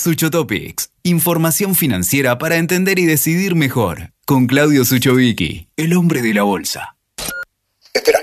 [0.00, 4.12] Suchotopics, información financiera para entender y decidir mejor.
[4.24, 6.96] Con Claudio Suchovicki, el hombre de la bolsa.
[7.92, 8.20] Espera,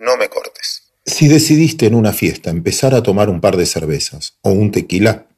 [0.00, 0.82] no me cortes.
[1.06, 5.28] Si decidiste en una fiesta empezar a tomar un par de cervezas o un tequila,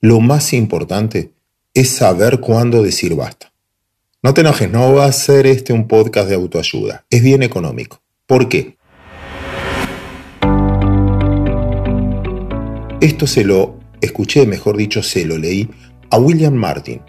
[0.00, 1.32] lo más importante
[1.74, 3.52] es saber cuándo decir basta.
[4.22, 8.00] No te enojes, no va a ser este un podcast de autoayuda, es bien económico.
[8.26, 8.76] ¿Por qué?
[13.00, 15.70] Esto se lo escuché, mejor dicho, se lo leí
[16.10, 17.00] a William Martin.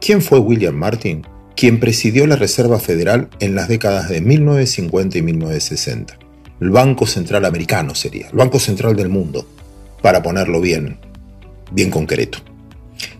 [0.00, 1.22] ¿Quién fue William Martin?
[1.56, 6.18] Quien presidió la Reserva Federal en las décadas de 1950 y 1960.
[6.60, 9.46] El Banco Central Americano sería, el Banco Central del mundo,
[10.02, 10.98] para ponerlo bien,
[11.72, 12.38] bien concreto.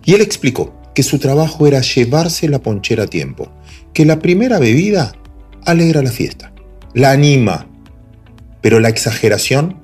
[0.05, 3.51] Y él explicó que su trabajo era llevarse la ponchera a tiempo,
[3.95, 5.13] que la primera bebida
[5.65, 6.53] alegra la fiesta,
[6.95, 7.67] la anima,
[8.61, 9.81] pero la exageración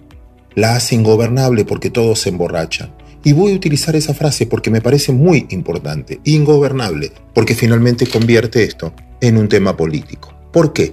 [0.54, 2.95] la hace ingobernable porque todos se emborrachan.
[3.26, 8.62] Y voy a utilizar esa frase porque me parece muy importante, ingobernable, porque finalmente convierte
[8.62, 10.32] esto en un tema político.
[10.52, 10.92] ¿Por qué?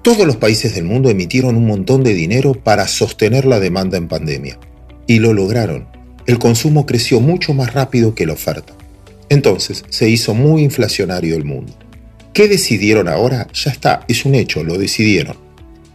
[0.00, 4.08] Todos los países del mundo emitieron un montón de dinero para sostener la demanda en
[4.08, 4.58] pandemia.
[5.06, 5.86] Y lo lograron.
[6.24, 8.72] El consumo creció mucho más rápido que la oferta.
[9.28, 11.74] Entonces se hizo muy inflacionario el mundo.
[12.32, 13.48] ¿Qué decidieron ahora?
[13.52, 15.36] Ya está, es un hecho, lo decidieron.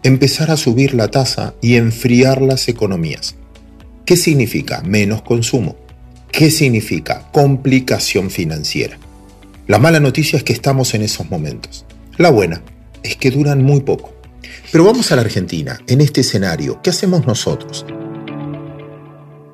[0.04, 3.36] Empezar a subir la tasa y enfriar las economías.
[4.06, 5.76] ¿Qué significa menos consumo?
[6.32, 9.00] ¿Qué significa complicación financiera?
[9.66, 11.86] La mala noticia es que estamos en esos momentos.
[12.18, 12.62] La buena
[13.02, 14.14] es que duran muy poco.
[14.72, 17.84] Pero vamos a la Argentina, en este escenario, ¿qué hacemos nosotros?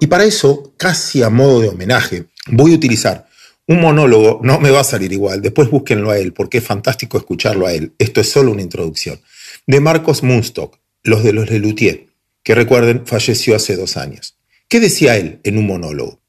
[0.02, 3.28] Y para eso, casi a modo de homenaje, voy a utilizar
[3.68, 7.18] un monólogo, no me va a salir igual, después búsquenlo a él, porque es fantástico
[7.18, 7.94] escucharlo a él.
[8.00, 9.22] Esto es solo una introducción.
[9.66, 12.08] De Marcos Munstock, los de los Lelutier,
[12.44, 14.36] que recuerden, falleció hace dos años.
[14.72, 16.22] ¿Qué decía él en un monólogo?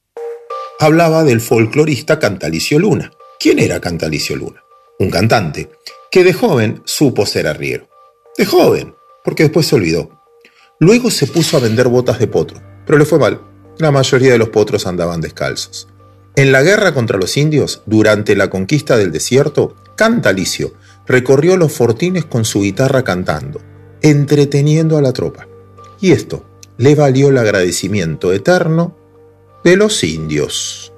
[0.80, 3.12] Hablaba del folclorista Cantalicio Luna.
[3.38, 4.64] ¿Quién era Cantalicio Luna?
[4.98, 5.70] Un cantante
[6.10, 7.88] que de joven supo ser arriero.
[8.36, 10.24] De joven, porque después se olvidó.
[10.80, 13.40] Luego se puso a vender botas de potro, pero le fue mal.
[13.78, 15.86] La mayoría de los potros andaban descalzos.
[16.34, 20.74] En la guerra contra los indios, durante la conquista del desierto, Cantalicio
[21.06, 23.60] recorrió los fortines con su guitarra cantando,
[24.00, 25.46] entreteniendo a la tropa.
[26.00, 26.44] Y esto
[26.78, 28.96] le valió el agradecimiento eterno
[29.64, 30.92] de los indios.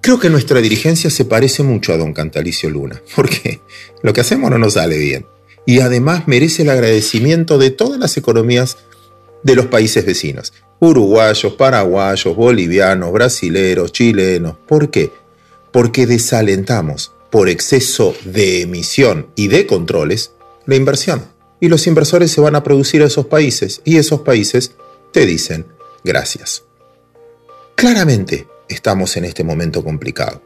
[0.00, 3.60] Creo que nuestra dirigencia se parece mucho a don Cantalicio Luna, porque
[4.02, 5.26] lo que hacemos no nos sale bien.
[5.66, 8.78] Y además merece el agradecimiento de todas las economías
[9.42, 14.56] de los países vecinos uruguayos, paraguayos, bolivianos, brasileros, chilenos.
[14.66, 15.10] ¿Por qué?
[15.72, 20.32] Porque desalentamos por exceso de emisión y de controles
[20.66, 21.22] la inversión.
[21.60, 24.72] Y los inversores se van a producir a esos países y esos países
[25.12, 25.66] te dicen
[26.04, 26.64] gracias.
[27.74, 30.42] Claramente estamos en este momento complicado.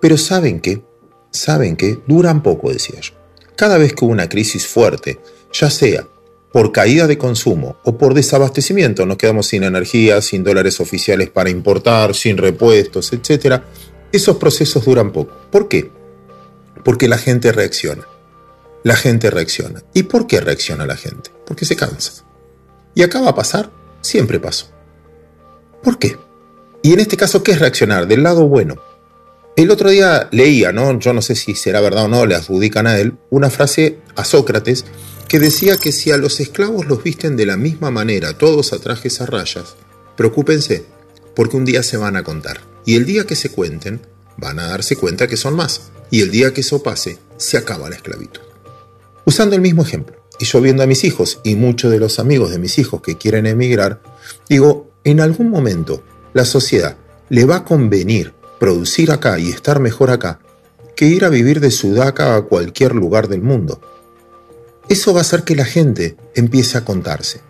[0.00, 0.82] Pero ¿saben qué?
[1.30, 2.00] ¿Saben qué?
[2.06, 3.12] Duran poco, decía yo.
[3.56, 5.20] Cada vez que hubo una crisis fuerte,
[5.52, 6.06] ya sea
[6.52, 11.50] por caída de consumo o por desabastecimiento, nos quedamos sin energía, sin dólares oficiales para
[11.50, 13.62] importar, sin repuestos, etc.,
[14.12, 15.32] esos procesos duran poco.
[15.50, 15.90] ¿Por qué?
[16.84, 18.06] Porque la gente reacciona.
[18.82, 19.82] La gente reacciona.
[19.92, 21.30] ¿Y por qué reacciona la gente?
[21.46, 22.24] Porque se cansa.
[22.94, 23.70] Y acá va a pasar,
[24.00, 24.66] siempre pasó.
[25.82, 26.16] ¿Por qué?
[26.82, 28.06] Y en este caso, ¿qué es reaccionar?
[28.06, 28.76] Del lado bueno.
[29.56, 30.98] El otro día leía, ¿no?
[30.98, 34.24] Yo no sé si será verdad o no, le adjudican a él, una frase a
[34.24, 34.84] Sócrates
[35.28, 38.78] que decía que si a los esclavos los visten de la misma manera, todos a
[38.78, 39.76] trajes a rayas,
[40.16, 40.86] preocúpense,
[41.36, 42.60] porque un día se van a contar.
[42.86, 44.00] Y el día que se cuenten,
[44.38, 45.90] van a darse cuenta que son más.
[46.10, 48.49] Y el día que eso pase, se acaba la esclavitud.
[49.24, 52.50] Usando el mismo ejemplo, y yo viendo a mis hijos y muchos de los amigos
[52.50, 54.00] de mis hijos que quieren emigrar,
[54.48, 56.96] digo, en algún momento la sociedad
[57.28, 60.40] le va a convenir producir acá y estar mejor acá
[60.96, 63.80] que ir a vivir de Sudaca a cualquier lugar del mundo.
[64.88, 67.40] Eso va a hacer que la gente empiece a contarse.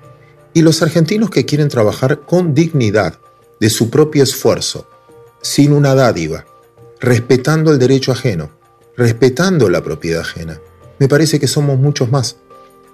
[0.52, 3.18] Y los argentinos que quieren trabajar con dignidad,
[3.60, 4.88] de su propio esfuerzo,
[5.42, 6.46] sin una dádiva,
[6.98, 8.50] respetando el derecho ajeno,
[8.96, 10.60] respetando la propiedad ajena,
[11.00, 12.36] me parece que somos muchos más.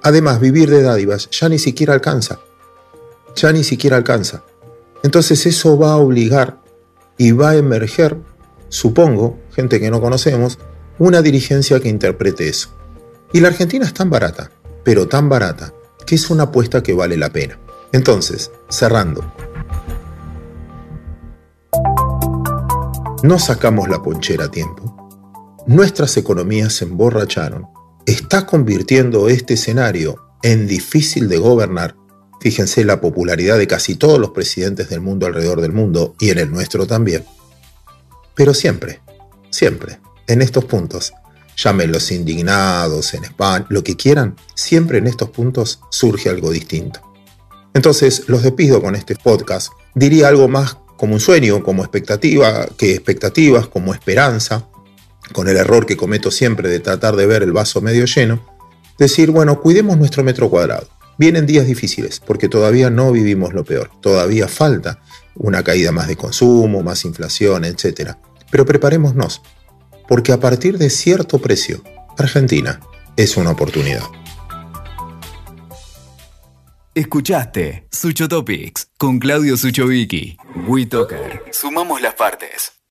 [0.02, 2.38] Además, vivir de dádivas ya ni siquiera alcanza.
[3.34, 4.44] Ya ni siquiera alcanza.
[5.02, 6.62] Entonces eso va a obligar
[7.18, 8.16] y va a emerger,
[8.68, 10.58] supongo, gente que no conocemos,
[10.98, 12.70] una dirigencia que interprete eso.
[13.32, 14.52] Y la Argentina es tan barata,
[14.84, 15.74] pero tan barata,
[16.06, 17.58] que es una apuesta que vale la pena.
[17.90, 19.24] Entonces, cerrando.
[23.24, 25.10] No sacamos la ponchera a tiempo.
[25.66, 27.75] Nuestras economías se emborracharon.
[28.06, 31.96] Está convirtiendo este escenario en difícil de gobernar.
[32.40, 36.38] Fíjense la popularidad de casi todos los presidentes del mundo alrededor del mundo y en
[36.38, 37.24] el nuestro también.
[38.36, 39.00] Pero siempre,
[39.50, 39.98] siempre,
[40.28, 41.14] en estos puntos,
[41.56, 47.00] llámenlos indignados, en España, lo que quieran, siempre en estos puntos surge algo distinto.
[47.74, 49.72] Entonces, los despido con este podcast.
[49.96, 54.68] Diría algo más como un sueño, como expectativa, que expectativas, como esperanza,
[55.32, 58.44] con el error que cometo siempre de tratar de ver el vaso medio lleno,
[58.98, 60.88] decir, bueno, cuidemos nuestro metro cuadrado.
[61.18, 65.00] Vienen días difíciles, porque todavía no vivimos lo peor, todavía falta
[65.34, 68.12] una caída más de consumo, más inflación, etc.
[68.50, 69.42] Pero preparémonos,
[70.08, 71.82] porque a partir de cierto precio,
[72.18, 72.80] Argentina
[73.16, 74.04] es una oportunidad.
[76.94, 80.38] Escuchaste Sucho Topics con Claudio Suchovicki.
[80.66, 81.42] WeToker.
[81.52, 82.75] Sumamos las partes.